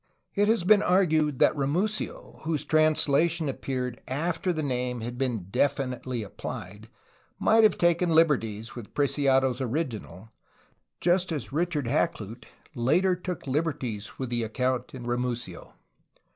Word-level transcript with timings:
It 0.33 0.47
has 0.47 0.63
been 0.63 0.81
argued 0.81 1.37
that 1.37 1.55
Ramusio, 1.55 2.39
whose 2.43 2.65
translation 2.65 3.47
appeared 3.47 4.01
after 4.07 4.51
the 4.51 4.63
name 4.63 5.01
had 5.01 5.15
been 5.19 5.43
definitely 5.51 6.23
applied, 6.23 6.89
might 7.37 7.61
have 7.63 7.77
taken 7.77 8.09
lib 8.09 8.29
erties 8.29 8.73
with 8.73 8.95
Preciado's 8.95 9.61
original, 9.61 10.31
just 11.01 11.31
as 11.31 11.53
Richard 11.53 11.85
Hakluyt 11.85 12.45
later 12.73 13.15
took 13.15 13.45
liberties 13.45 14.17
with 14.17 14.31
the 14.31 14.41
account 14.41 14.95
in 14.95 15.03
Ramusio. 15.05 15.75